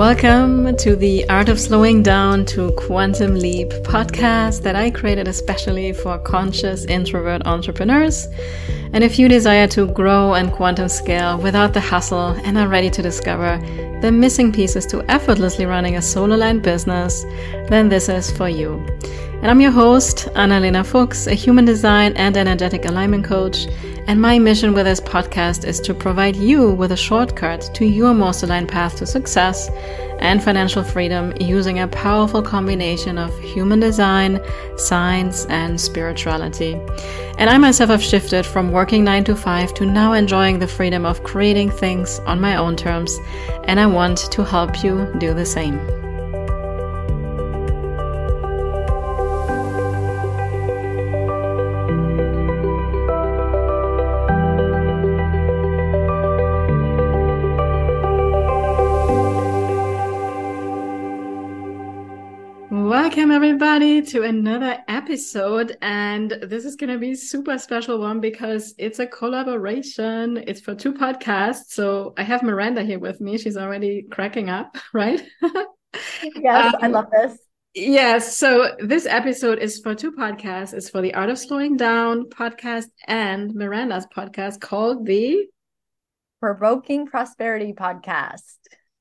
[0.00, 5.92] Welcome to the Art of Slowing Down to Quantum Leap podcast that I created especially
[5.92, 8.26] for conscious introvert entrepreneurs.
[8.94, 12.88] And if you desire to grow and quantum scale without the hustle and are ready
[12.88, 13.58] to discover
[14.00, 17.24] the missing pieces to effortlessly running a solo line business,
[17.68, 18.82] then this is for you.
[19.42, 23.66] And I'm your host, Analena Fuchs, a human design and energetic alignment coach.
[24.06, 28.14] And my mission with this podcast is to provide you with a shortcut to your
[28.14, 29.70] most aligned path to success
[30.20, 34.40] and financial freedom using a powerful combination of human design,
[34.76, 36.74] science, and spirituality.
[37.38, 41.06] And I myself have shifted from working 9 to 5 to now enjoying the freedom
[41.06, 43.18] of creating things on my own terms.
[43.64, 45.99] And I want to help you do the same.
[64.02, 69.06] To another episode and this is going to be super special one because it's a
[69.06, 70.42] collaboration.
[70.46, 71.70] It's for two podcasts.
[71.70, 73.38] So I have Miranda here with me.
[73.38, 75.22] She's already cracking up, right?
[76.34, 77.38] yes, um, I love this.
[77.74, 78.36] Yes.
[78.36, 80.74] So this episode is for two podcasts.
[80.74, 85.46] It's for the Art of Slowing Down podcast and Miranda's podcast called the
[86.40, 88.56] Provoking Prosperity podcast.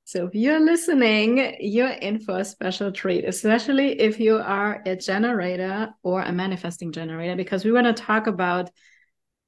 [0.09, 4.95] So if you're listening, you're in for a special treat, especially if you are a
[4.95, 8.71] generator or a manifesting generator, because we want to talk about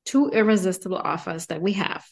[0.06, 2.06] two irresistible offers that we have.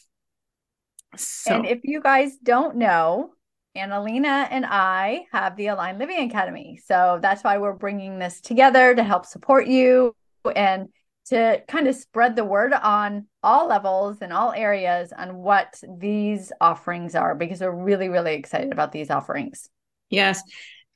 [1.16, 3.30] So, and if you guys don't know,
[3.76, 6.80] Analena and I have the Aligned Living Academy.
[6.84, 10.12] So that's why we're bringing this together to help support you
[10.56, 10.88] and
[11.26, 16.52] to kind of spread the word on all levels and all areas on what these
[16.60, 19.68] offerings are because we're really, really excited about these offerings.
[20.08, 20.42] Yes.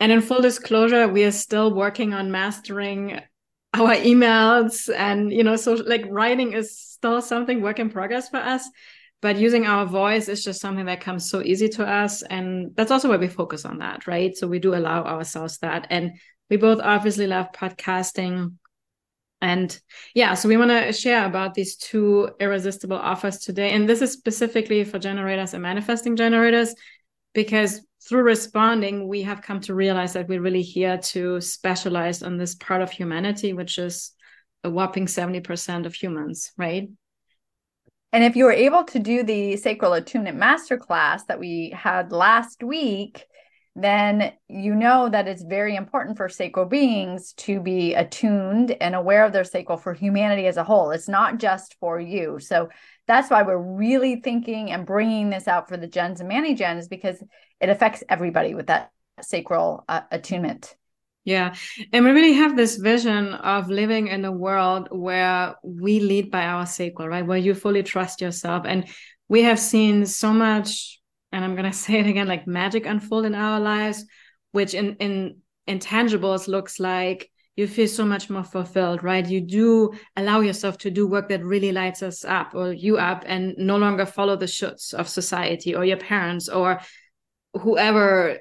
[0.01, 3.21] And in full disclosure, we are still working on mastering
[3.75, 8.37] our emails and you know so like writing is still something work in progress for
[8.37, 8.69] us
[9.21, 12.91] but using our voice is just something that comes so easy to us and that's
[12.91, 16.13] also why we focus on that right so we do allow ourselves that and
[16.51, 18.53] we both obviously love podcasting
[19.45, 19.79] and
[20.15, 23.73] yeah, so we want to share about these two irresistible offers today.
[23.73, 26.75] And this is specifically for generators and manifesting generators,
[27.35, 32.39] because through responding, we have come to realize that we're really here to specialize on
[32.39, 34.13] this part of humanity, which is
[34.65, 36.89] a whopping 70% of humans, right?
[38.15, 42.63] And if you were able to do the sacral attunement masterclass that we had last
[42.63, 43.27] week,
[43.77, 49.25] then you know that it's very important for sacral beings to be attuned and aware
[49.25, 50.93] of their sacral for humanity as a whole.
[50.93, 52.39] It's not just for you.
[52.39, 52.69] So
[53.09, 57.23] that's why we're really thinking and bringing this out for the gens and ManiGens because
[57.61, 60.77] it affects everybody with that sacral uh, attunement.
[61.25, 61.55] Yeah.
[61.93, 66.45] And we really have this vision of living in a world where we lead by
[66.45, 67.27] our sacral, right?
[67.27, 68.65] Where you fully trust yourself.
[68.67, 68.87] And
[69.29, 71.01] we have seen so much
[71.35, 74.05] and I'm gonna say it again, like magic unfold in our lives,
[74.53, 79.27] which in in intangibles looks like you feel so much more fulfilled, right?
[79.27, 83.23] You do allow yourself to do work that really lights us up or you up
[83.27, 86.81] and no longer follow the shoulds of society or your parents or
[87.53, 88.41] whoever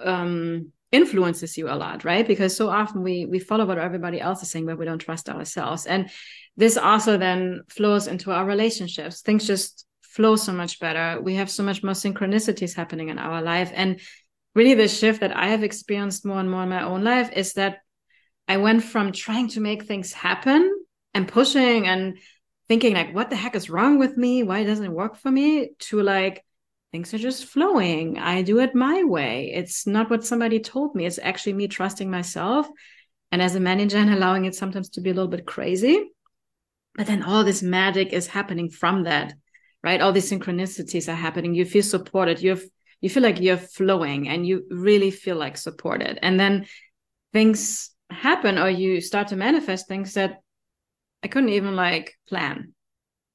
[0.00, 2.26] um, influences you a lot, right?
[2.26, 5.28] Because so often we we follow what everybody else is saying, but we don't trust
[5.28, 5.86] ourselves.
[5.86, 6.10] And
[6.56, 9.20] this also then flows into our relationships.
[9.20, 11.20] Things just flow so much better.
[11.20, 13.70] We have so much more synchronicities happening in our life.
[13.74, 14.00] And
[14.54, 17.52] really, the shift that I have experienced more and more in my own life is
[17.54, 17.78] that
[18.48, 20.74] I went from trying to make things happen
[21.14, 22.18] and pushing and
[22.68, 24.42] thinking, like, what the heck is wrong with me?
[24.42, 25.70] Why doesn't it work for me?
[25.78, 26.44] to like,
[26.90, 28.18] things are just flowing.
[28.18, 29.52] I do it my way.
[29.54, 31.06] It's not what somebody told me.
[31.06, 32.68] It's actually me trusting myself.
[33.30, 36.10] And as a ManiGen and allowing it sometimes to be a little bit crazy.
[36.96, 39.34] But then all this magic is happening from that
[39.82, 40.00] right?
[40.00, 41.54] All these synchronicities are happening.
[41.54, 42.42] You feel supported.
[42.42, 42.58] You
[43.00, 46.18] you feel like you're flowing and you really feel like supported.
[46.22, 46.66] And then
[47.32, 50.40] things happen or you start to manifest things that
[51.22, 52.74] I couldn't even like plan,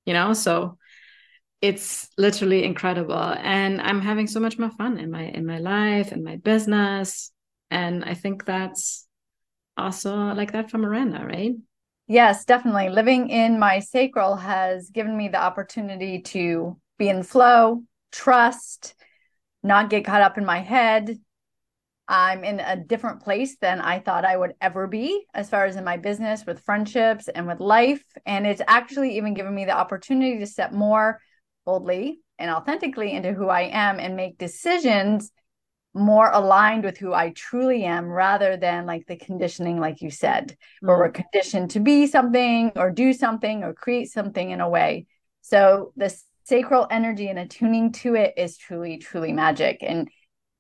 [0.05, 0.33] you know?
[0.33, 0.77] So
[1.61, 3.15] it's literally incredible.
[3.15, 7.31] And I'm having so much more fun in my in my life and my business.
[7.71, 9.07] And I think that's
[9.77, 11.55] also like that for Miranda, right?
[12.07, 12.89] Yes, definitely.
[12.89, 18.93] Living in my sacral has given me the opportunity to be in flow, trust,
[19.63, 21.17] not get caught up in my head.
[22.07, 25.75] I'm in a different place than I thought I would ever be as far as
[25.75, 28.03] in my business, with friendships, and with life.
[28.27, 31.19] And it's actually even given me the opportunity to step more
[31.65, 35.31] boldly and authentically into who I am and make decisions
[35.95, 40.49] more aligned with who I truly am rather than like the conditioning, like you said,
[40.49, 40.87] mm-hmm.
[40.87, 41.23] where we're mm.
[41.23, 45.07] conditioned to be something or do something or create something in a way.
[45.41, 46.13] So the
[46.43, 49.77] sacral energy and attuning to it is truly, truly magic.
[49.81, 50.09] And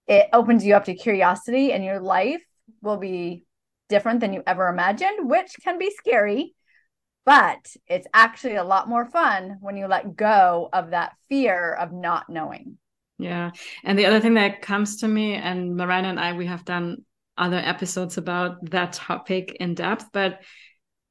[0.07, 2.43] it opens you up to curiosity, and your life
[2.81, 3.43] will be
[3.89, 6.55] different than you ever imagined, which can be scary.
[7.25, 11.91] But it's actually a lot more fun when you let go of that fear of
[11.91, 12.77] not knowing.
[13.17, 13.51] Yeah.
[13.83, 17.05] And the other thing that comes to me, and Miranda and I, we have done
[17.37, 20.41] other episodes about that topic in depth, but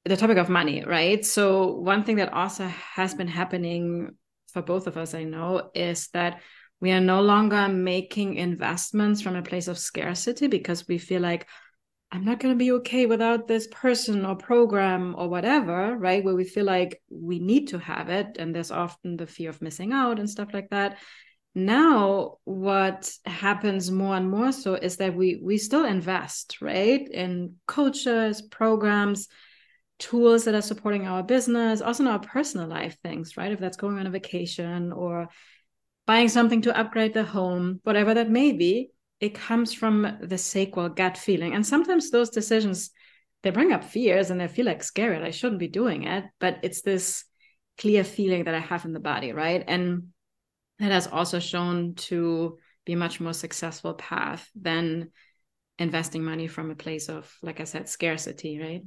[0.04, 1.24] the topic of money, right?
[1.24, 4.16] So, one thing that also has been happening
[4.52, 6.42] for both of us, I know, is that
[6.80, 11.46] we are no longer making investments from a place of scarcity because we feel like,
[12.12, 16.22] I'm not going to be okay without this person or program or whatever, right?
[16.22, 18.36] Where we feel like we need to have it.
[18.38, 20.98] And there's often the fear of missing out and stuff like that
[21.54, 27.54] now what happens more and more so is that we we still invest right in
[27.66, 29.28] coaches programs
[30.00, 33.52] tools that are supporting our business also in our personal life things right?
[33.52, 35.28] If that's going on a vacation or
[36.06, 38.90] buying something to upgrade the home whatever that may be
[39.20, 41.54] it comes from the sacral gut feeling.
[41.54, 42.90] And sometimes those decisions
[43.44, 46.58] they bring up fears and they feel like scary i shouldn't be doing it but
[46.62, 47.24] it's this
[47.78, 49.62] clear feeling that i have in the body right?
[49.68, 50.08] And
[50.78, 55.10] that has also shown to be a much more successful path than
[55.78, 58.82] investing money from a place of like i said scarcity right?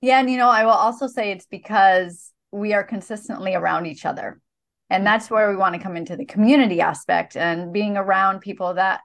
[0.00, 4.04] Yeah and you know i will also say it's because we are consistently around each
[4.04, 4.40] other.
[4.88, 5.04] And mm-hmm.
[5.04, 9.00] that's where we want to come into the community aspect and being around people that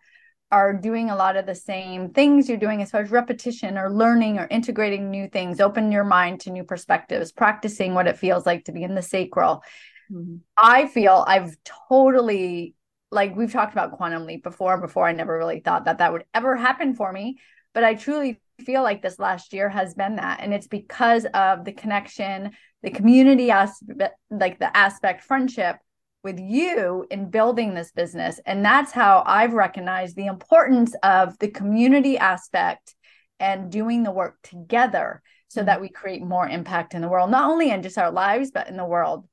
[0.51, 3.89] are doing a lot of the same things you're doing as far as repetition or
[3.89, 8.45] learning or integrating new things open your mind to new perspectives practicing what it feels
[8.45, 9.63] like to be in the sacral
[10.11, 10.37] Mm-hmm.
[10.57, 11.55] I feel I've
[11.89, 12.75] totally
[13.11, 16.25] like we've talked about quantum leap before before I never really thought that that would
[16.33, 17.39] ever happen for me
[17.73, 21.65] but I truly feel like this last year has been that and it's because of
[21.65, 22.51] the connection
[22.83, 25.77] the community aspect like the aspect friendship
[26.23, 31.49] with you in building this business and that's how I've recognized the importance of the
[31.49, 32.95] community aspect
[33.39, 35.67] and doing the work together so mm-hmm.
[35.67, 38.67] that we create more impact in the world not only in just our lives but
[38.67, 39.25] in the world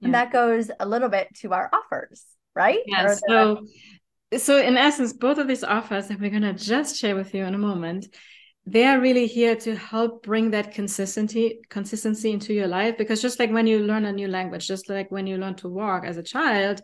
[0.00, 0.06] yeah.
[0.06, 2.24] and that goes a little bit to our offers
[2.54, 2.80] right?
[2.86, 3.66] Yeah so
[4.36, 7.44] so in essence both of these offers that we're going to just share with you
[7.44, 8.06] in a moment
[8.70, 12.98] they are really here to help bring that consistency consistency into your life.
[12.98, 15.68] Because just like when you learn a new language just like when you learn to
[15.68, 16.82] walk as a child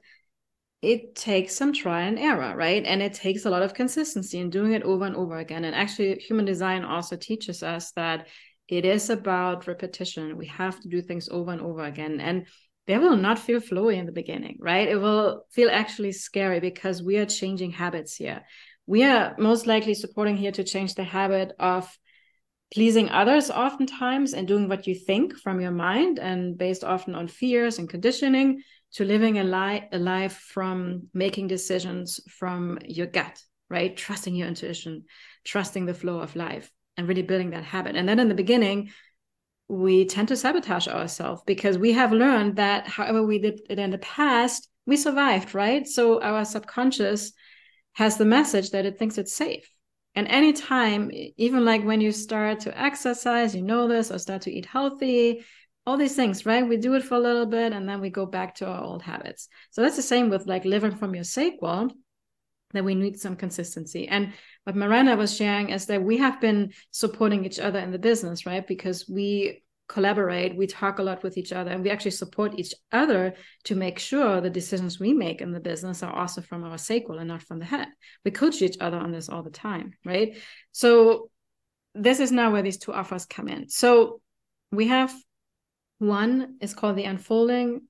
[0.81, 2.85] it takes some trial and error right?
[2.85, 5.65] And it takes a lot of consistency in doing it over and over again.
[5.65, 8.29] And actually human design also teaches us that
[8.69, 10.39] it is about repetition.
[10.39, 12.21] We have to do things over and over again.
[12.21, 12.47] And
[12.87, 14.89] they will not feel flowy in the beginning, right?
[14.89, 18.43] It will feel actually scary because we are changing habits here.
[18.87, 21.99] We are most likely supporting here to change the habit of
[22.73, 27.29] pleasing others oftentimes and doing what you think from your mind and based often on
[27.29, 33.41] fears and conditioning to living a, li- a life from making decisions from your gut,
[33.71, 33.97] right?
[33.97, 35.05] Trusting your intuition,
[35.45, 37.97] trusting the flow of life and really building that habit.
[37.97, 38.91] And then in the beginning,
[39.69, 43.91] we tend to sabotage ourselves because we have learned that however we did it in
[43.91, 45.87] the past, we survived, right?
[45.87, 47.33] So our subconscious
[47.95, 49.71] has the message that it thinks it's safe.
[50.15, 54.53] And anytime, even like when you start to exercise, you know this, or start to
[54.53, 55.45] eat healthy,
[55.87, 56.67] all these things, right?
[56.67, 59.03] We do it for a little bit and then we go back to our old
[59.03, 59.49] habits.
[59.71, 61.91] So that's the same with like living from your sacral,
[62.73, 64.09] that we need some consistency.
[64.09, 64.33] And
[64.65, 68.47] what Miranda was sharing is that we have been supporting each other in the business,
[68.47, 68.67] right?
[68.67, 72.75] Because we collaborate, we talk a lot with each other, and we actually support each
[72.91, 76.79] other to make sure the decisions we make in the business are also from our
[76.79, 77.89] sacral and not from the head.
[78.25, 80.39] We coach each other on this all the time, right?
[80.73, 81.31] So
[81.95, 83.69] this is now where these two offers come in.
[83.69, 84.23] So
[84.73, 85.15] we have
[85.99, 87.83] one is called the unfolding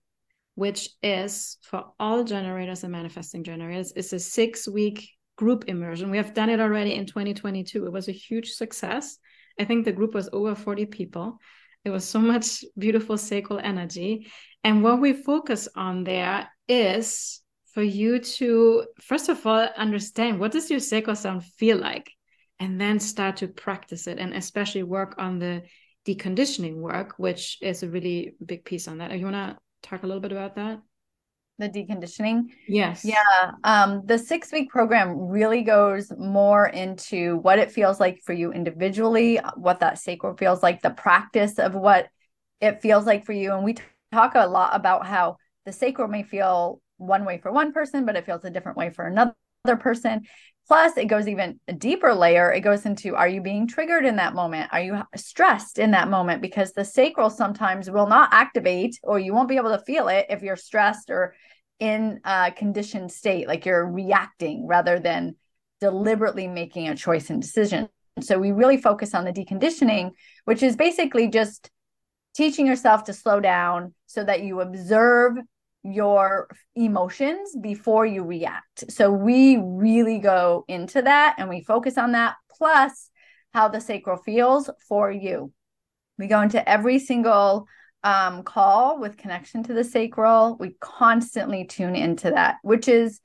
[0.56, 6.10] which is for all generators and manifesting generators it's a six week group immersion.
[6.10, 7.86] We have done it already in 2022.
[7.86, 9.18] It was a huge success.
[9.58, 11.38] I think the group was over 40 people.
[11.84, 14.30] It was so much beautiful sacral energy.
[14.62, 17.40] And what we focus on there is
[17.72, 22.10] for you to, first of all, understand what does your sacral sound feel like?
[22.60, 25.62] And then start to practice it and especially work on the
[26.06, 29.18] deconditioning work, which is a really big piece on that.
[29.18, 30.80] You want to talk a little bit about that?
[31.58, 32.44] The deconditioning.
[32.68, 33.04] Yes.
[33.04, 38.32] Yeah um the six week program really goes more into what it feels like for
[38.32, 42.08] you individually what that sacral feels like the practice of what
[42.60, 43.52] it feels like for you.
[43.54, 43.76] And we
[44.12, 48.16] talk a lot about how the sacral may feel one way for one person but
[48.16, 49.34] it feels a different way for another
[49.78, 50.22] person.
[50.66, 52.50] Plus, it goes even a deeper layer.
[52.50, 54.70] It goes into are you being triggered in that moment?
[54.72, 56.40] Are you stressed in that moment?
[56.40, 60.26] Because the sacral sometimes will not activate, or you won't be able to feel it
[60.30, 61.34] if you're stressed or
[61.80, 65.36] in a conditioned state, like you're reacting rather than
[65.80, 67.88] deliberately making a choice and decision.
[68.20, 70.12] So we really focus on the deconditioning,
[70.44, 71.68] which is basically just
[72.34, 75.36] teaching yourself to slow down so that you observe
[75.84, 78.90] your emotions before you react.
[78.90, 83.10] So we really go into that and we focus on that, plus
[83.52, 85.52] how the sacral feels for you.
[86.18, 87.66] We go into every single
[88.02, 90.56] um, call with connection to the sacral.
[90.58, 93.20] We constantly tune into that, which is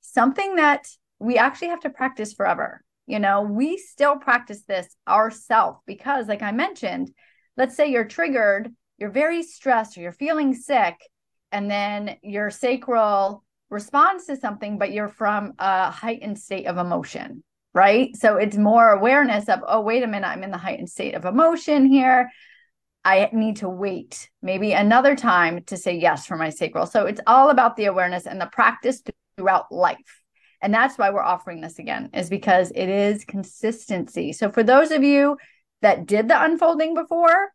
[0.00, 0.86] something that
[1.18, 2.82] we actually have to practice forever.
[3.06, 7.10] You know, we still practice this ourselves because, like I mentioned,
[7.56, 10.96] let's say you're triggered, you're very stressed, or you're feeling sick,
[11.52, 17.44] and then your sacral responds to something, but you're from a heightened state of emotion,
[17.72, 18.16] right?
[18.16, 21.24] So it's more awareness of, oh, wait a minute, I'm in the heightened state of
[21.24, 22.30] emotion here.
[23.04, 26.86] I need to wait maybe another time to say yes for my sacral.
[26.86, 29.02] So it's all about the awareness and the practice
[29.36, 30.22] throughout life.
[30.60, 34.32] And that's why we're offering this again, is because it is consistency.
[34.32, 35.36] So for those of you
[35.80, 37.48] that did the unfolding before,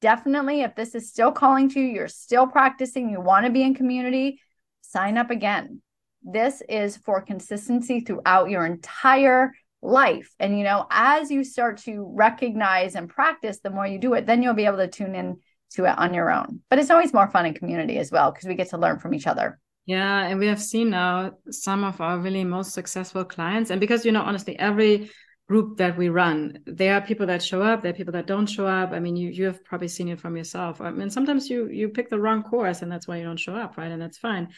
[0.00, 3.62] definitely, if this is still calling to you, you're still practicing, you want to be
[3.62, 4.40] in community,
[4.80, 5.82] sign up again.
[6.22, 10.34] This is for consistency throughout your entire life.
[10.40, 14.26] And, you know, as you start to recognize and practice, the more you do it,
[14.26, 15.36] then you'll be able to tune in
[15.74, 16.60] to it on your own.
[16.70, 19.14] But it's always more fun in community as well, because we get to learn from
[19.14, 19.60] each other.
[19.86, 23.70] Yeah, and we have seen now some of our really most successful clients.
[23.70, 25.10] And because, you know, honestly, every
[25.48, 28.46] group that we run, there are people that show up, there are people that don't
[28.46, 28.92] show up.
[28.92, 30.80] I mean, you you have probably seen it from yourself.
[30.80, 33.54] I mean, sometimes you you pick the wrong course and that's why you don't show
[33.54, 33.90] up, right?
[33.90, 34.48] And that's fine.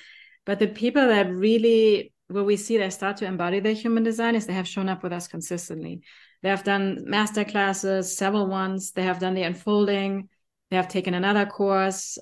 [0.44, 4.34] But the people that really where we see they start to embody their human design
[4.34, 6.02] is they have shown up with us consistently.
[6.42, 8.92] They have done master classes, several ones.
[8.92, 10.28] They have done the unfolding
[10.70, 12.16] they have taken another course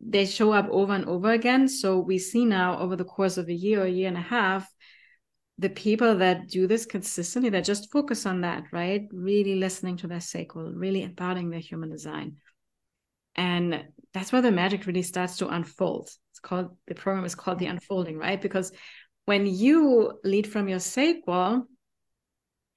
[0.00, 3.48] they show up over and over again so we see now over the course of
[3.48, 4.68] a year or a year and a half
[5.60, 9.06] the people that do this consistently that just focus on that right?
[9.12, 12.36] Really listening to their sacral really embodying their human design.
[13.36, 16.10] And that's where the magic really starts to unfold.
[16.32, 18.40] It's called the program is called the unfolding right?
[18.40, 18.72] Because
[19.26, 21.66] when you lead from your sacral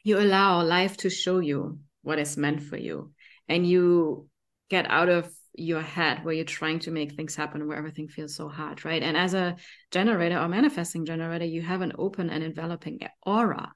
[0.03, 3.13] you allow life to show you what is meant for you.
[3.47, 4.27] And you
[4.69, 8.35] get out of your head where you're trying to make things happen where everything feels
[8.35, 9.03] so hard right?
[9.03, 9.55] And as a
[9.91, 13.71] generator or manifesting generator you have an open and enveloping aura.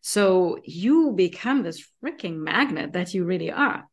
[0.00, 3.84] So you become this freaking magnet that you really are.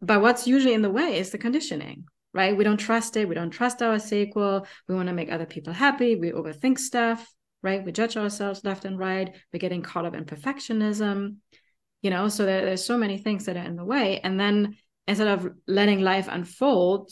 [0.00, 2.56] But what's usually in the way is the conditioning right?
[2.56, 3.28] We don't trust it.
[3.28, 6.16] We don't trust our sacral we want to make other people happy.
[6.16, 7.84] We overthink stuff right?
[7.84, 9.34] We judge ourselves left and right.
[9.52, 11.36] We're getting caught up in perfectionism
[12.04, 12.28] you know?
[12.28, 14.20] So there, there's so many things that are in the way.
[14.20, 14.76] And then
[15.06, 17.10] instead of letting life unfold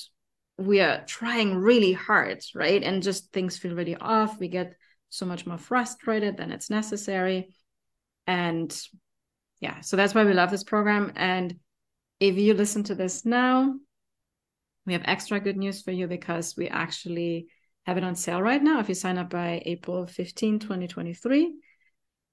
[0.59, 2.83] we are trying really hard right?
[2.83, 4.39] And just things feel really off.
[4.39, 4.75] We get
[5.09, 7.55] so much more frustrated than it's necessary.
[8.27, 8.71] And
[9.61, 11.13] yeah so that's why we love this program.
[11.17, 11.59] And
[12.21, 13.75] if you listen to this now
[14.87, 17.49] we have extra good news for you because we actually
[17.85, 21.55] have it on sale right now if you sign up by april 15 2023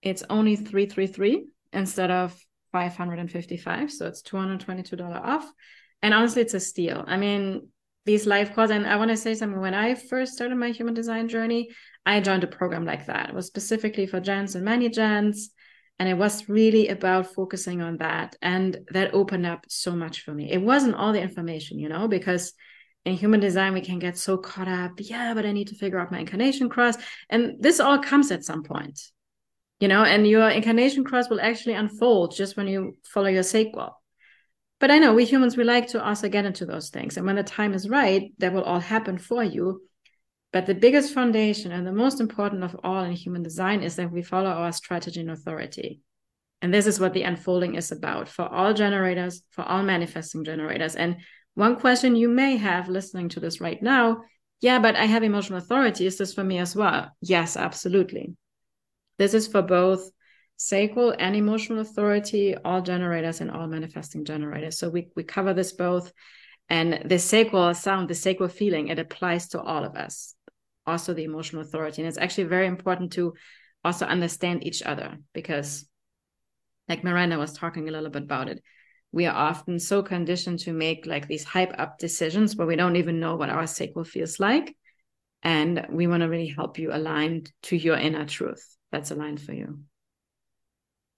[0.04, 2.40] it's only 333 instead of
[2.72, 5.52] 555 so it's $222 off.
[6.02, 7.04] And honestly it's a steal.
[7.08, 7.68] I mean
[8.06, 10.94] these live calls and i want to say something when i first started my human
[10.94, 11.70] design journey
[12.06, 13.30] i joined a program like that.
[13.30, 15.48] It was specifically for gens and ManiGens
[16.00, 20.34] and it was really about focusing on that and that opened up so much for
[20.34, 20.50] me.
[20.50, 22.54] It wasn't all the information you know because
[23.06, 26.00] in human design we can get so caught up yeah but i need to figure
[26.00, 26.96] out my incarnation cross
[27.30, 29.00] and this all comes at some point
[29.80, 34.02] you know, and your incarnation cross will actually unfold just when you follow your sacral.
[34.80, 37.18] But I know we humans, we like to also get into those things.
[37.18, 39.82] And when the time is right, that will all happen for you.
[40.52, 44.12] But the biggest foundation and the most important of all in human design is that
[44.12, 46.02] we follow our strategy and authority.
[46.62, 50.96] And this is what the unfolding is about for all generators, for all manifesting generators.
[50.96, 51.18] And
[51.54, 54.22] one question you may have listening to this right now
[54.62, 56.06] yeah, but I have emotional authority.
[56.06, 57.12] Is this for me as well?
[57.22, 58.36] Yes, absolutely.
[59.20, 60.10] This is for both
[60.56, 64.80] sacral and emotional authority, all generators and all manifesting generators.
[64.80, 66.12] So we, we cover this both.
[66.70, 70.36] And the sacral sound, the sacral feeling, it applies to all of us,
[70.88, 72.02] also the emotional authority.
[72.02, 73.34] And it's actually very important to
[73.84, 75.86] also understand each other because,
[76.88, 78.64] like Miranda was talking a little bit about it,
[79.12, 82.96] we are often so conditioned to make like these hype up decisions where we don't
[82.96, 84.78] even know what our sacral feels like.
[85.44, 89.54] And we want to really help you align to your inner truth that's aligned for
[89.54, 89.80] you.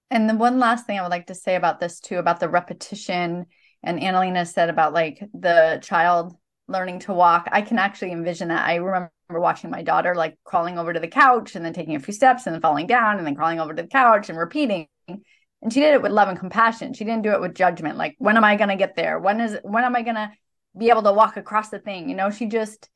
[0.10, 2.50] And the one last thing I would like to say about this too, about the
[2.50, 3.46] repetition,
[3.84, 6.36] and Analena said about like the child
[6.68, 7.48] learning to walk.
[7.52, 8.68] I can actually envision that.
[8.68, 12.00] I remember watching my daughter like crawling over to the couch and then taking a
[12.00, 14.88] few steps and then falling down and then crawling over to the couch and repeating.
[15.08, 16.94] And she did it with love and compassion.
[16.94, 17.98] She didn't do it with judgment.
[17.98, 19.20] Like, when am I going to get there?
[19.20, 20.32] When is, when am I going to
[20.78, 22.10] be able to walk across the thing?
[22.10, 22.90] You know, she just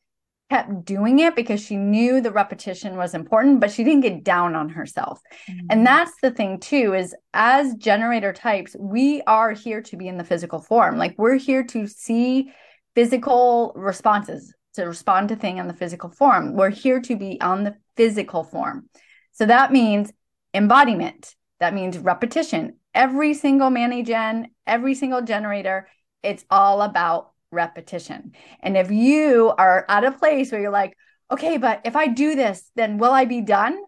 [0.50, 4.56] kept doing it because she knew the repetition was important but she didn't get down
[4.56, 5.20] on herself.
[5.50, 5.68] Mm-hmm.
[5.70, 10.18] and that's the thing too is as generator types we are here to be in
[10.18, 10.98] the physical form.
[10.98, 12.52] Like we're here to see
[12.94, 16.54] physical responses to respond to thing in the physical form.
[16.54, 18.90] We're here to be on the physical form.
[19.32, 20.12] So that means
[20.54, 21.34] embodiment.
[21.60, 22.78] That means repetition.
[22.94, 25.88] Every single ManiGen every single generator
[26.24, 28.34] it's all about repetition.
[28.60, 30.96] And if you are at a place where you're like,
[31.32, 33.82] okay, but if I do this, then will I be done?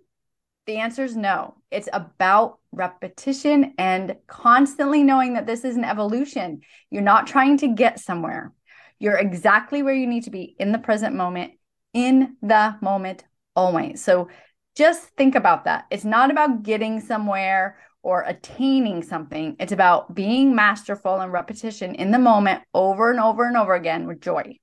[0.65, 1.55] The answer is no.
[1.69, 6.61] It's about repetition and constantly knowing that this is an evolution.
[6.89, 8.53] You're not trying to get somewhere.
[8.99, 11.53] You're exactly where you need to be in the present moment,
[11.93, 13.23] in the moment
[13.55, 14.03] always.
[14.03, 14.29] So
[14.75, 15.85] just think about that.
[15.89, 19.53] It's not about getting somewhere or attaining something.
[19.59, 24.07] It's about being masterful and repetition in the moment over and over and over again
[24.07, 24.55] with joy.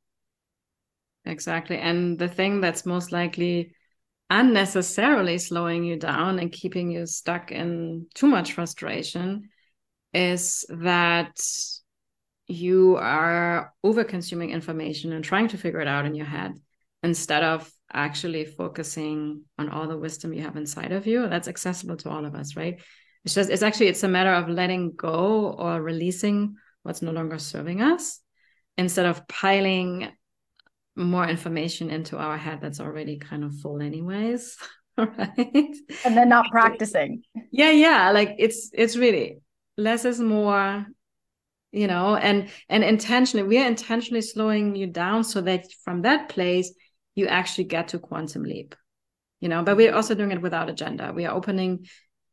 [1.27, 1.77] Exactly.
[1.77, 3.75] And the thing that's most likely
[4.31, 9.51] unnecessarily slowing you down and keeping you stuck in too much frustration
[10.15, 11.39] is that
[12.47, 16.55] you are over consuming information and trying to figure it out in your head
[17.03, 21.97] instead of actually focusing on all the wisdom you have inside of you that's accessible
[21.97, 22.81] to all of us right
[23.25, 27.39] it's just it's actually it's a matter of letting go or releasing what's no longer
[27.39, 28.21] serving us
[28.77, 30.11] instead of piling
[30.97, 34.57] more information into our head that's already kind of full anyways
[34.97, 35.75] right?
[36.05, 37.23] And then not practicing.
[37.51, 39.41] Yeah yeah like it's it's really
[39.77, 40.87] less is more
[41.73, 46.29] you know and and intentionally we are intentionally slowing you down so that from that
[46.29, 46.73] place
[47.17, 48.77] you actually get to quantum leap
[49.45, 49.63] you know?
[49.63, 51.13] But we're also doing it without agenda.
[51.15, 51.87] We are opening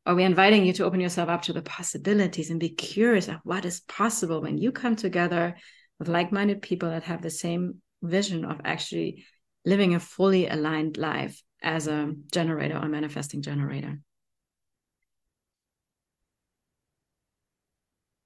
[0.05, 3.35] or we're inviting you to open yourself up to the possibilities and be curious of
[3.43, 5.55] what is possible when you come together
[5.99, 9.25] with like-minded people that have the same vision of actually
[9.63, 13.99] living a fully aligned life as a generator or manifesting generator.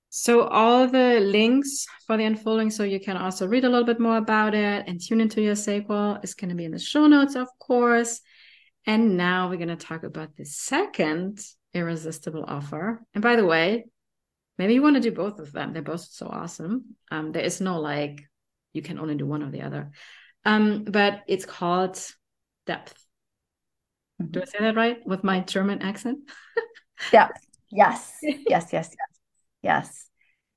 [0.10, 4.00] So all the links for the unfolding, so you can also read a little bit
[4.00, 7.06] more about it and tune into your sacral, is going to be in the show
[7.06, 8.22] notes, of course.
[8.88, 11.42] And now we're going to talk about the second
[11.76, 13.06] irresistible offer.
[13.14, 13.86] And by the way,
[14.58, 15.74] maybe you want to do both of them.
[15.74, 16.96] They're both so awesome.
[17.12, 18.24] Um, there is no like
[18.74, 19.92] you can only do one or the other.
[20.46, 22.00] Um, but it's called
[22.66, 22.94] depth.
[24.22, 24.32] Mm-hmm.
[24.32, 26.20] Do I say that right with my German accent?
[27.12, 27.46] depth.
[27.72, 28.18] Yes.
[28.22, 28.46] yes.
[28.48, 28.70] Yes.
[28.72, 28.96] Yes.
[29.62, 30.10] Yes.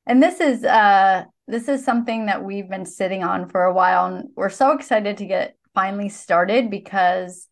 [0.07, 4.07] And this is uh this is something that we've been sitting on for a while
[4.07, 7.49] and we're so excited to get finally started because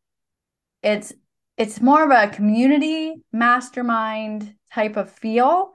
[0.83, 1.13] it's
[1.57, 5.73] it's more of a community mastermind type of feel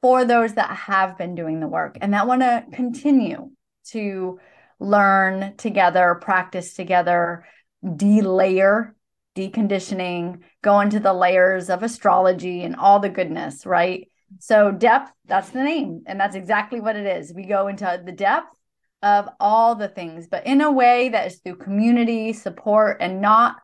[0.00, 3.50] for those that have been doing the work and that want to continue
[3.86, 4.38] to
[4.80, 7.44] learn together, practice together,
[7.84, 8.94] delayer,
[9.36, 14.08] deconditioning, go into the layers of astrology and all the goodness, right?
[14.40, 16.02] So, depth, that's the name.
[16.06, 17.32] And that's exactly what it is.
[17.32, 18.56] We go into the depth
[19.02, 23.56] of all the things, but in a way that is through community support and not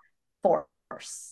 [0.42, 1.29] force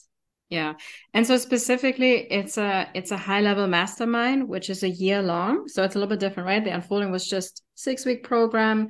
[0.51, 0.75] yeah.
[1.13, 5.69] And so specifically it's a it's a high level mastermind which is a year long.
[5.69, 6.65] So it's a little bit different right?
[6.65, 8.89] The unfolding was just six week program.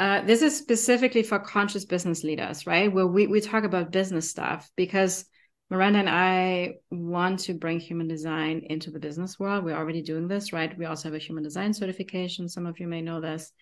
[0.00, 2.92] Uh, this is specifically for conscious business leaders right?
[2.92, 5.24] Where we, we talk about business stuff because
[5.70, 9.64] miranda and i want to bring human design into the business world.
[9.64, 10.76] We're already doing this right?
[10.76, 12.48] We also have a human design certification.
[12.48, 13.52] Some of you may know this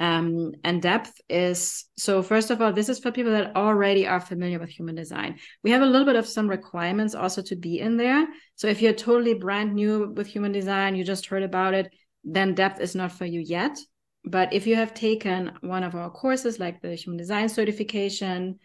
[0.00, 4.20] um, and depth is so first of all this is for people that already are
[4.20, 5.38] familiar with human design.
[5.64, 8.26] We have a little bit of some requirements also to be in there.
[8.54, 12.54] So if you're totally brand new with human design you just heard about it then
[12.54, 13.76] depth is not for you yet.
[14.24, 18.58] But if you have taken one of our courses like the human design certification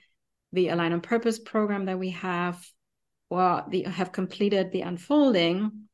[0.51, 2.63] the align on purpose program that we have
[3.31, 5.87] or the, have completed the unfolding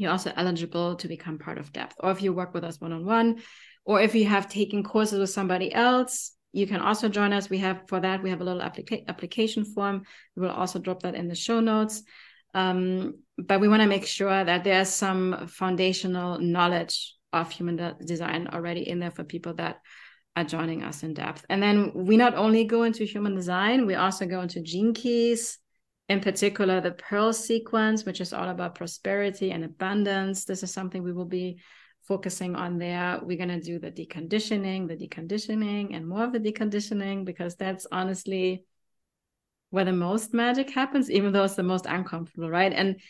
[0.00, 1.94] you're also eligible to become part of depth.
[2.00, 3.42] Or if you work with us one-on-one
[3.90, 7.48] or if you have taken courses with somebody else you can also join us.
[7.48, 10.02] We have for that we have a little applica- application form.
[10.36, 12.02] We will also drop that in the show notes.
[12.54, 17.96] Um, but we want to make sure that there's some foundational knowledge of human de-
[18.04, 19.80] design already in there for people that
[20.34, 21.44] are joining us in depth.
[21.48, 25.58] And then we not only go into human design we also go into gene keys
[26.08, 30.44] in particular the pearl sequence which is all about prosperity and abundance.
[30.44, 31.60] This is something we will be
[32.06, 36.40] focusing on there we're going to do the deconditioning the deconditioning and more of the
[36.40, 38.64] deconditioning because that's honestly
[39.70, 42.72] where the most magic happens even though it's the most uncomfortable right?
[42.72, 43.00] And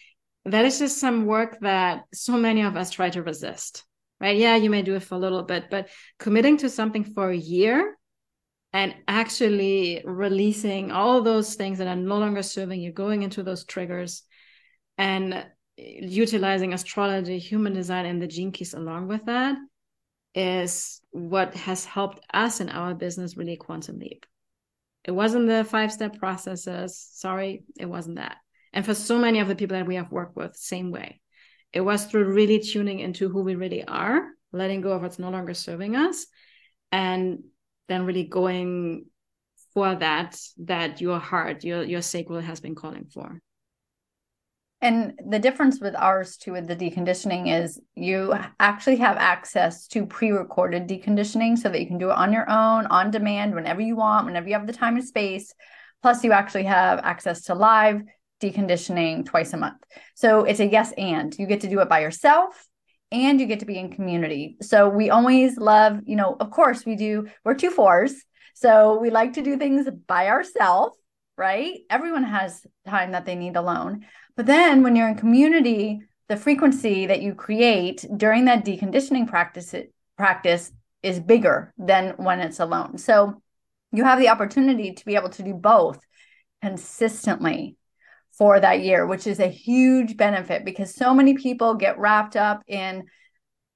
[0.45, 3.85] that is just some work that so many of us try to resist
[4.21, 4.37] right?
[4.37, 7.37] Yeah you may do it for a little bit but committing to something for a
[7.37, 7.97] year
[8.73, 13.65] and actually releasing all those things that are no longer serving you, going into those
[13.65, 14.23] triggers
[14.97, 15.45] and
[15.81, 19.57] utilizing astrology, human design, and the gene keys along with that
[20.35, 24.27] is what has helped us in our business really quantum leap.
[25.05, 26.99] It wasn't the five step processes.
[27.13, 28.37] Sorry, it wasn't that.
[28.73, 31.21] And for so many of the people that we have worked with, same way.
[31.73, 35.31] It was through really tuning into who we really are, letting go of what's no
[35.31, 36.27] longer serving us,
[36.93, 37.45] and
[37.89, 39.07] then really going
[39.75, 43.41] for that that your heart your your sacral has been calling for
[44.83, 50.07] and the difference with ours too with the deconditioning is you actually have access to
[50.07, 53.97] pre-recorded deconditioning so that you can do it on your own on demand whenever you
[53.97, 55.55] want whenever you have the time and space
[56.03, 58.03] plus you actually have access to live
[58.43, 59.83] deconditioning twice a month
[60.15, 62.67] so it's a yes and you get to do it by yourself
[63.13, 64.57] and you get to be in community.
[64.63, 68.15] So we always love, you know, of course we do, we're two fours.
[68.55, 70.97] So we like to do things by ourselves,
[71.37, 71.79] right?
[71.89, 74.07] Everyone has time that they need alone.
[74.41, 79.75] But then when you're in community, the frequency that you create during that deconditioning practice
[80.17, 80.73] practice
[81.03, 82.97] is bigger than when it's alone.
[82.97, 83.43] So
[83.93, 86.01] you have the opportunity to be able to do both
[86.63, 87.77] consistently
[88.33, 92.63] for that year, which is a huge benefit because so many people get wrapped up
[92.67, 93.05] in.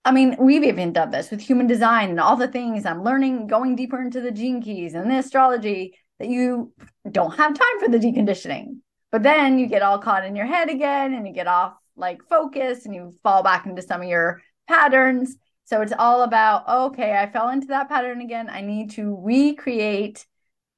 [0.03, 3.49] I mean, we've even done this with human design and all the things I'm learning,
[3.49, 6.73] going deeper into the gene keys and the astrology that you
[7.13, 8.79] don't have time for the deconditioning.
[9.15, 12.25] But then you get all caught in your head again and you get off like
[12.29, 15.37] focus and you fall back into some of your patterns.
[15.67, 18.51] So it's all about, okay, I fell into that pattern again.
[18.51, 20.27] I need to recreate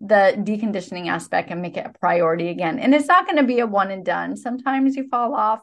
[0.03, 2.79] the deconditioning aspect and make it a priority again.
[2.79, 4.37] And it's not going to be a one and done.
[4.37, 5.63] Sometimes you fall off,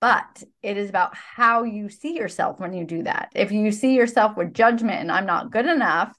[0.00, 3.32] but it is about how you see yourself when you do that.
[3.34, 6.16] If you see yourself with judgment and I'm not good enough,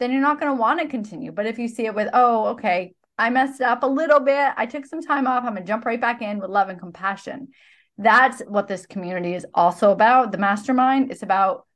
[0.00, 1.30] then you're not going to want to continue.
[1.30, 4.66] But if you see it with, oh, okay, I messed up a little bit, I
[4.66, 7.48] took some time off, I'm going to jump right back in with love and compassion.
[7.96, 10.32] That's what this community is also about.
[10.32, 11.66] The mastermind is about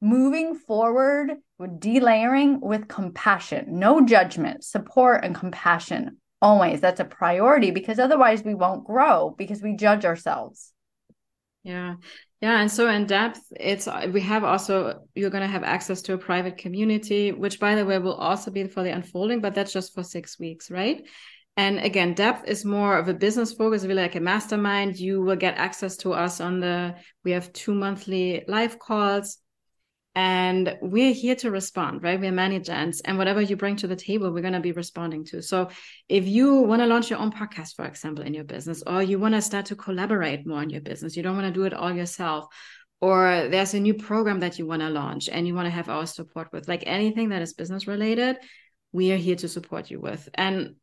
[0.00, 6.18] moving forward with delayering with compassion, no judgment, support, and compassion.
[6.40, 6.80] Always.
[6.80, 10.72] That's a priority because otherwise we won't grow because we judge ourselves.
[11.62, 11.96] Yeah.
[12.40, 12.60] Yeah.
[12.60, 16.58] And so in depth, it's we have also you're gonna have access to a private
[16.58, 20.02] community, which by the way will also be for the unfolding, but that's just for
[20.02, 21.02] six weeks, right?
[21.56, 24.98] And again, depth is more of a business focus, really like a mastermind.
[24.98, 29.38] You will get access to us on the we have two monthly live calls
[30.16, 32.18] and we're here to respond right?
[32.18, 35.42] We're ManiGens and whatever you bring to the table we're going to be responding to.
[35.42, 35.68] So
[36.08, 39.20] if you want to launch your own podcast for example in your business or you
[39.20, 41.74] want to start to collaborate more in your business you don't want to do it
[41.74, 42.46] all yourself
[43.00, 45.88] or there's a new program that you want to launch and you want to have
[45.88, 48.36] our support with like anything that is business related
[48.96, 50.28] we are here to support you with.
[50.34, 50.76] And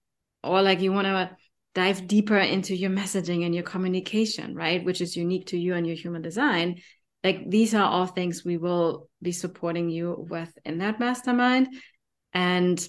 [0.43, 1.35] or like you want to
[1.73, 4.85] dive deeper into your messaging and your communication right?
[4.85, 6.81] Which is unique to you and your human design
[7.23, 11.67] like these are all things we will be supporting you with in that mastermind.
[12.33, 12.85] And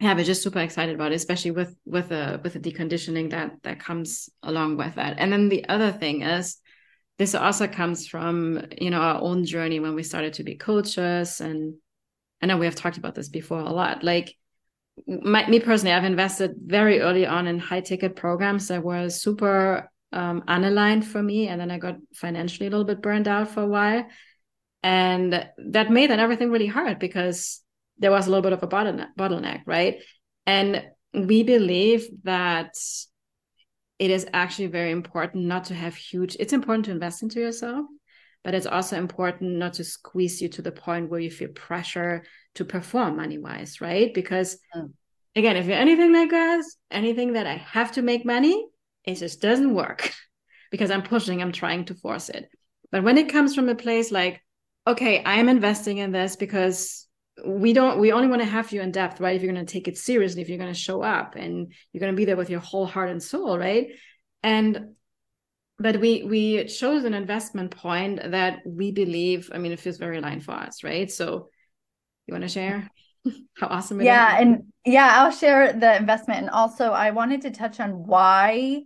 [0.00, 3.52] yeah we're just super excited about it especially with with the with the deconditioning that
[3.62, 5.16] that comes along with that.
[5.18, 6.58] And then the other thing is
[7.18, 11.40] this also comes from you know our own journey when we started to be coaches.
[11.40, 11.74] And
[12.42, 14.04] i know we have talked about this before a lot.
[14.04, 14.34] Like
[15.06, 19.88] my, me personally i've invested very early on in high ticket programs that were super
[20.12, 21.48] um, unaligned for me.
[21.48, 24.06] And then I got financially a little bit burned out for a while.
[24.82, 27.60] And that made that everything really hard because
[27.98, 30.00] there was a little bit of a bottleneck, bottleneck, right?
[30.46, 32.74] And we believe that
[33.98, 37.86] it is actually very important not to have huge, it's important to invest into yourself,
[38.44, 42.24] but it's also important not to squeeze you to the point where you feel pressure
[42.54, 44.14] to perform money wise, right?
[44.14, 44.92] Because mm.
[45.34, 48.64] again, if you're anything like us, anything that I have to make money,
[49.08, 50.12] it just doesn't work
[50.70, 52.48] because I'm pushing, I'm trying to force it.
[52.90, 54.42] But when it comes from a place like,
[54.86, 57.06] okay, I'm investing in this because
[57.46, 59.36] we don't, we only want to have you in depth, right?
[59.36, 62.00] If you're going to take it seriously, if you're going to show up and you're
[62.00, 63.88] going to be there with your whole heart and soul, right?
[64.42, 64.94] And
[65.78, 70.18] but we we chose an investment point that we believe i mean it feels very
[70.18, 71.48] aligned for us right so
[72.26, 72.90] you want to share
[73.56, 74.42] how awesome yeah is?
[74.42, 76.40] and Yeah, I'll share the investment.
[76.40, 78.84] And also, I wanted to touch on why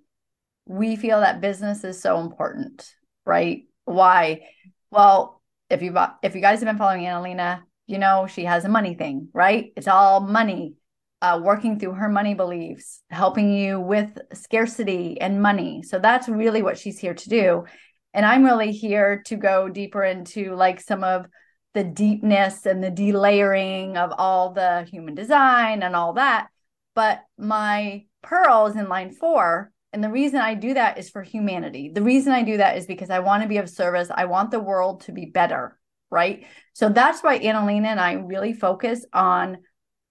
[0.66, 2.94] we feel that business is so important,
[3.24, 3.64] right?
[3.84, 4.42] Why?
[4.90, 8.68] Well, if you if you guys have been following Analena, you know she has a
[8.68, 9.72] money thing, right?
[9.76, 10.74] It's all money.
[11.20, 15.80] Uh, working through her money beliefs, helping you with scarcity and money.
[15.84, 17.64] So that's really what she's here to do.
[18.12, 21.26] And I'm really here to go deeper into like some of
[21.74, 26.48] the deepness and the delayering of all the human design and all that.
[26.94, 29.70] But my pearl is in line four.
[29.92, 31.90] And the reason I do that is for humanity.
[31.92, 34.08] The reason I do that is because I want to be of service.
[34.12, 35.78] I want the world to be better.
[36.10, 36.46] Right.
[36.74, 39.58] So that's why Analena and I really focus on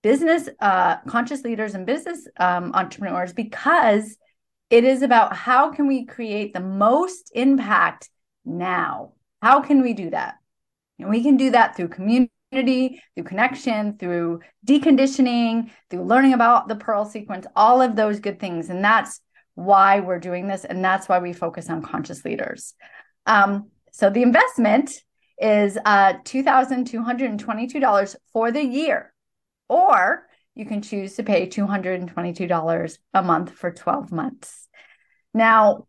[0.02, 4.18] business, uh, conscious leaders and business um, entrepreneurs because
[4.70, 8.10] it is about how can we create the most impact
[8.46, 9.14] now?
[9.42, 10.36] How can we do that?
[10.98, 16.76] And we can do that through community, through connection, through deconditioning, through learning about the
[16.76, 18.70] Pearl sequence, all of those good things.
[18.70, 19.20] And that's
[19.56, 20.66] why we're doing this.
[20.66, 22.74] And that's why we focus on conscious leaders.
[23.26, 24.92] Um, so the investment
[25.38, 29.14] is uh, $2,222 for the year,
[29.68, 34.68] or you can choose to pay $222 a month for 12 months.
[35.34, 35.88] Now,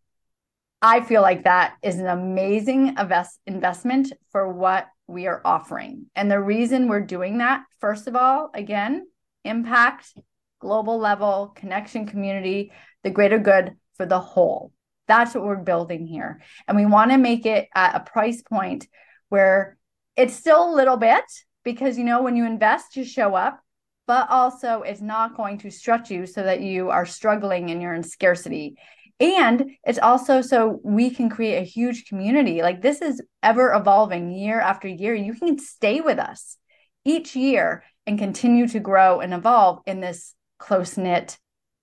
[0.81, 6.07] I feel like that is an amazing invest- investment for what we are offering.
[6.17, 9.07] And the reason we're doing that, first of all, again,
[9.45, 10.15] impact,
[10.63, 12.71] global level, connection, community,
[13.03, 14.73] the greater good for the whole.
[15.09, 16.41] That's what we're building here.
[16.67, 18.87] And we want to make it at a price point
[19.29, 19.77] where
[20.17, 21.25] it's still a little bit
[21.65, 23.61] because, you know, when you invest, you show up,
[24.07, 27.95] but also it's not going to stretch you so that you are struggling and you're
[27.95, 28.77] in scarcity.
[29.19, 32.63] And it's also so we can create a huge community.
[32.63, 35.15] Like this is ever evolving year after year.
[35.15, 36.57] You can stay with us
[37.05, 41.39] each year and continue to grow and evolve in this close knit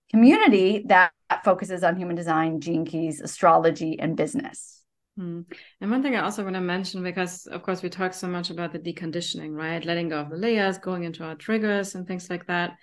[0.09, 1.11] community that
[1.43, 4.81] focuses on human design, gene keys, astrology, and business.
[5.17, 5.41] Hmm.
[5.81, 8.49] And one thing I also want to mention, because of course we talk so much
[8.49, 9.83] about the deconditioning, right?
[9.83, 12.77] Letting go of the layers, going into our triggers and things like that.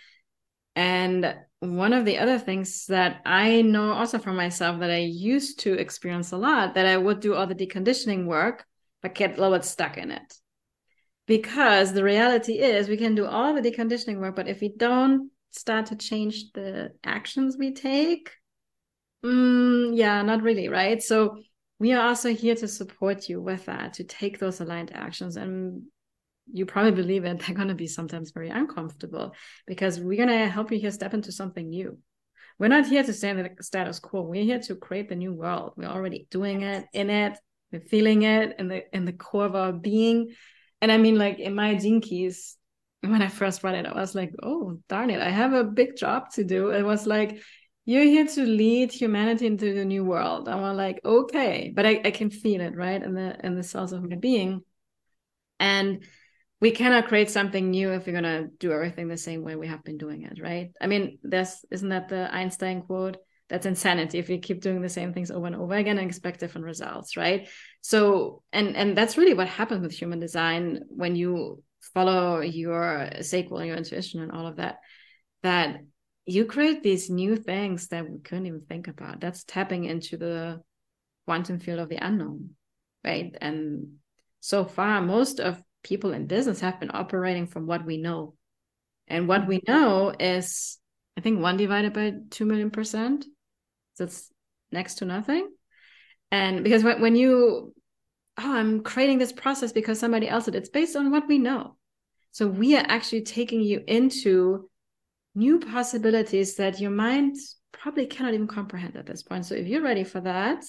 [0.77, 5.61] And one of the other things that I know also for myself that I used
[5.61, 8.67] to experience a lot that I would do all the deconditioning work,
[9.03, 10.35] but get a little bit stuck in it.
[11.27, 15.31] Because the reality is we can do all the deconditioning work, but if we don't
[15.57, 18.31] start to change the actions we take,
[19.25, 21.03] mm, yeah, not really, right?
[21.03, 21.39] So
[21.79, 25.83] we are also here to support you with that, to take those aligned actions and
[26.53, 29.35] you probably believe it, they're going to be sometimes very uncomfortable
[29.67, 31.99] because we're going to help you here step into something new.
[32.59, 34.23] We're not here to stay in the status quo.
[34.23, 35.75] We're here to create the new world.
[35.77, 37.37] We're already doing it, in it,
[37.71, 40.35] we're feeling it in the in the core of our being.
[40.81, 42.57] And I mean, like in my keys,
[43.11, 45.97] when I first read it, I was like, oh darn it, I have a big
[45.97, 46.71] job to do.
[46.71, 47.41] It was like,
[47.85, 50.49] you're here to lead humanity into the new world.
[50.49, 53.03] I'm like, okay, but I, I can feel it, right?
[53.03, 54.63] In the in the cells of my being.
[55.59, 56.05] And
[56.61, 59.67] we cannot create something new if we're going to do everything the same way we
[59.67, 64.19] have been doing it right i mean this isn't that the einstein quote that's insanity
[64.19, 67.17] if you keep doing the same things over and over again and expect different results
[67.17, 67.49] right
[67.81, 71.63] so and and that's really what happens with human design when you
[71.95, 74.79] follow your and your intuition and all of that
[75.43, 75.81] that
[76.25, 80.61] you create these new things that we couldn't even think about that's tapping into the
[81.25, 82.51] quantum field of the unknown
[83.05, 83.87] right and
[84.41, 88.35] so far most of people in business have been operating from what we know.
[89.09, 90.79] And what we know is,
[91.17, 93.25] I think, one divided by 2 million percent.
[93.99, 94.31] That's
[94.73, 95.49] next to nothing.
[96.33, 97.73] And because when you,
[98.39, 101.77] oh, I'm creating this process because somebody else did, it's based on what we know.
[102.33, 104.69] So we are actually taking you into
[105.35, 107.37] new possibilities that your mind
[107.73, 109.47] probably cannot even comprehend at this point.
[109.47, 110.65] So if you're ready for that,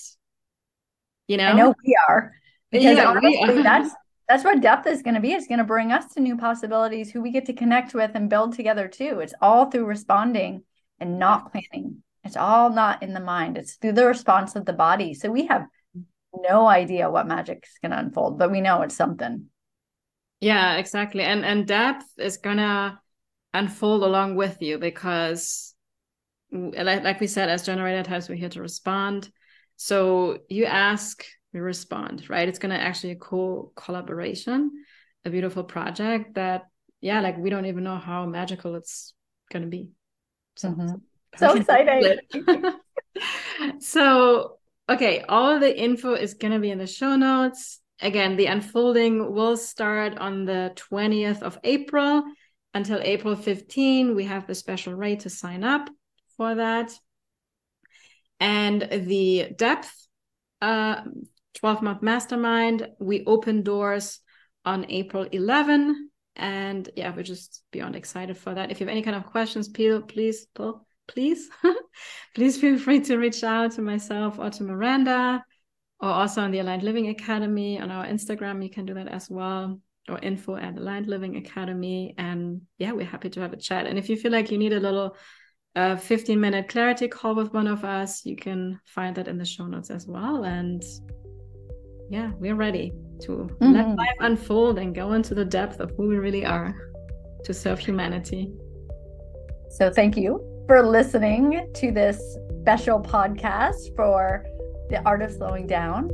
[1.27, 2.33] you know, I know we are
[2.71, 3.63] because yeah, honestly, are.
[3.63, 3.93] that's
[4.27, 5.31] that's what depth is going to be.
[5.31, 8.29] It's going to bring us to new possibilities who we get to connect with and
[8.29, 9.19] build together too.
[9.19, 10.63] It's all through responding
[10.99, 12.03] and not planning.
[12.23, 13.57] It's all not in the mind.
[13.57, 15.13] It's through the response of the body.
[15.13, 15.67] So we have
[16.41, 19.45] no idea what magic is going to unfold, but we know it's something.
[20.39, 21.23] Yeah, exactly.
[21.23, 22.99] And and depth is going to
[23.53, 25.73] unfold along with you because
[26.51, 29.29] like, like we said as generator types we're here to respond.
[29.77, 31.23] So you ask
[31.53, 34.71] we respond right it's going to actually a cool collaboration
[35.25, 36.63] a beautiful project that
[37.01, 39.13] yeah like we don't even know how magical it's
[39.51, 39.89] going to be
[40.55, 40.95] so, mm-hmm.
[41.37, 42.19] so exciting
[43.79, 44.56] so
[44.89, 49.33] okay all the info is going to be in the show notes again the unfolding
[49.33, 52.23] will start on the 20th of april
[52.77, 55.89] until April 15, we have the special rate to sign up
[56.37, 56.91] for that.
[58.39, 59.91] And the depth
[60.61, 61.01] uh,
[61.55, 64.19] 12 month mastermind, we open doors
[64.63, 66.09] on April 11.
[66.35, 68.69] And yeah, we're just beyond excited for that.
[68.69, 70.45] If you have any kind of questions, please, please,
[71.07, 71.49] please,
[72.35, 75.43] please feel free to reach out to myself or to Miranda,
[75.99, 78.63] or also on the Aligned Living Academy on our Instagram.
[78.63, 82.13] You can do that as well, or info at Aligned Living Academy.
[82.17, 83.87] And yeah, we're happy to have a chat.
[83.87, 85.15] And if you feel like you need a little
[85.75, 89.45] uh, 15 minute clarity call with one of us, you can find that in the
[89.45, 90.43] show notes as well.
[90.43, 90.83] And
[92.09, 93.73] yeah, we're ready to mm-hmm.
[93.73, 96.75] let life unfold and go into the depth of who we really are
[97.43, 98.51] to serve humanity.
[99.69, 104.45] So, thank you for listening to this special podcast for
[104.89, 106.11] the Art of Slowing Down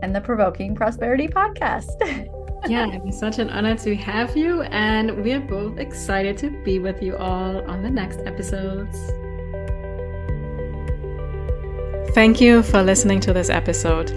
[0.00, 1.90] and the Provoking Prosperity podcast.
[2.68, 6.78] yeah, it's such an honor to have you, and we are both excited to be
[6.78, 8.96] with you all on the next episodes.
[12.14, 14.10] Thank you for listening to this episode.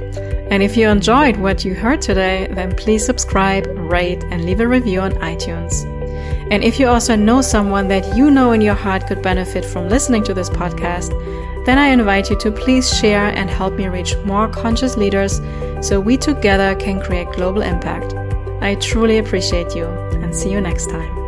[0.52, 4.67] And if you enjoyed what you heard today, then please subscribe, rate, and leave a
[4.67, 5.98] review on iTunes.
[6.51, 9.88] And if you also know someone that you know in your heart could benefit from
[9.88, 11.09] listening to this podcast,
[11.65, 15.41] then I invite you to please share and help me reach more conscious leaders
[15.81, 18.15] so we together can create global impact.
[18.62, 21.18] I truly appreciate you and see you next time.